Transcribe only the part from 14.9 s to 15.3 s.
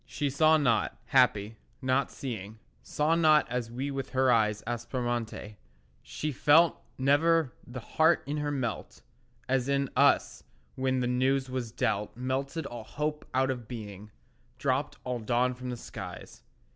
all